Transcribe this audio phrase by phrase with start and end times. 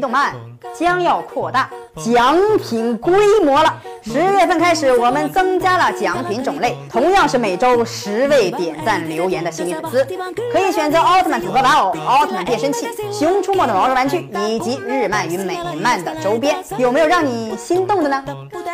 [0.00, 0.34] 动漫
[0.78, 3.74] 将要扩大奖品规模了。
[4.02, 10.04] 十月份开始，我们增加了奖品种类，同样是每周十位点赞留言的幸运粉丝，
[10.52, 16.56] 可以选择奥特曼组合玩偶、奥特曼变身器、熊出没的毛绒玩具以及日漫与美漫的周边。
[16.78, 18.24] 有没有让你心动的呢？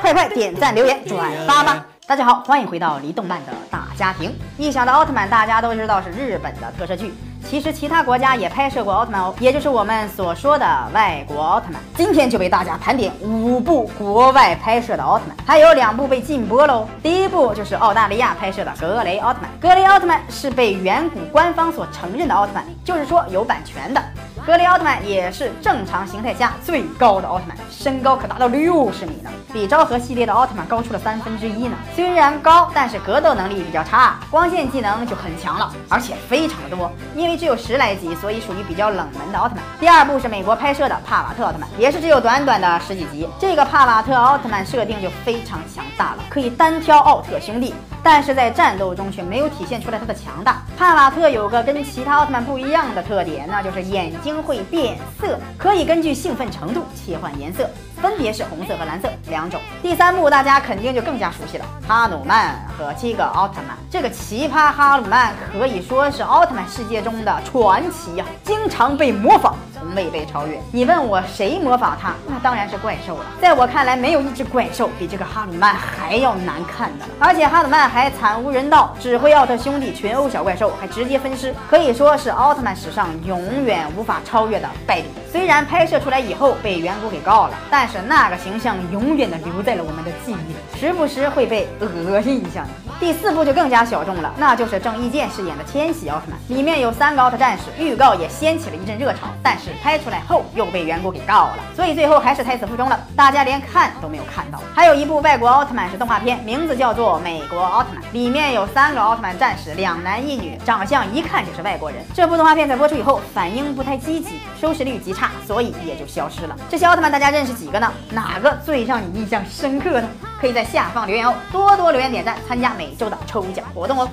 [0.00, 1.84] 快快点赞留言转发吧！
[2.06, 4.32] 大家好，欢迎回到离动漫的大家庭。
[4.56, 7.12] 一想到奥特曼，大家都知道是日本的特摄剧。
[7.48, 11.80] 其实其他国家也拍摄过奥特曼哦，也就是我们所说的外国奥特曼。
[11.94, 16.88] 今天就为大家盘点五部国外拍摄的奥特曼，还有两部被禁播喽。
[17.02, 19.50] 第一部就是澳大利亚拍摄的格雷奥特曼。
[19.60, 24.02] 格雷奥特曼是被远古官方所承认的奥特曼，就是说有版权的。
[24.46, 31.76] 格雷奥特曼也是正常形态下最高的奥特曼，身高可达到六十米呢，比昭和系列的奥特曼高出了三分之一呢。
[31.96, 36.88] 虽然高，但是格斗能力比较差，光线技能就很强了，而且非常的多。
[37.16, 39.64] 因为只有十来集，所以属于比较冷门的奥特曼。
[39.80, 43.28] 第二部是美国拍摄的帕瓦特奥特曼，也是只有短短的十几集。
[43.40, 47.74] 这个帕瓦特奥特曼设定就非常强大了，可以单挑奥特兄弟。
[48.08, 50.62] 但是在战斗中却没有体现出来它的强大。
[50.78, 57.68] 帕瓦特有个跟其他奥特曼不一样的特点，那就是眼睛会变色，可以根据兴奋程度切换颜色。
[58.00, 59.58] 分别是红色和蓝色两种。
[59.82, 63.76] 第三部大家肯定就更加熟悉了，哈努曼和七个奥特曼。
[63.90, 69.56] 这个奇葩哈努曼可以说是奥特曼世界中的传奇呀，经常被模仿，
[69.96, 70.60] 未被超越。
[70.70, 72.14] 你问我谁模仿他？
[72.28, 73.24] 那当然是怪兽了。
[73.40, 77.04] 在我看来，没有一只怪兽比这个哈鲁曼还要难看的。
[77.18, 85.08] 而且哈鲁曼还惨无人道，指挥奥特兄弟群殴小怪兽，还直接分尸，可以说是奥特曼史上永远无法超越的败笔。
[85.32, 87.86] 虽然拍摄出来以后被远古给告了，但。
[87.86, 92.66] 是那个形象永远的留在了我们的记忆里，时不时会被恶心一下。
[92.98, 104.60] 第四部就更加小众了，那就是郑伊健饰演的千禧奥特曼，里面有三个奥特战士，预告也掀起了一阵热潮，但是拍出来后又被远古给告了，所以最后还是胎死腹中了，大家连看都没有看到。
[104.74, 112.02] 还有一部外国奥特曼是动画片，名字叫做《美国奥特曼》，里面有三个奥特曼战士，两男一女，长相一看就是外国人。
[112.14, 116.54] 这部动画片在播出以后反应不太积极，收视率极差，所以也就消失了。
[116.68, 117.90] 这些奥特曼大家认识几个呢？
[118.10, 120.08] 哪个最让你印象深刻呢？
[120.38, 124.08] 可以在下方留言哦，多多留言点赞，参加每周的抽奖活动哦。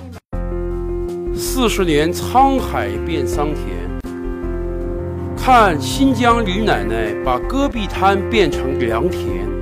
[1.36, 3.66] 四十年沧海变桑田，
[5.36, 9.53] 看新疆李奶奶把戈壁滩变成良田。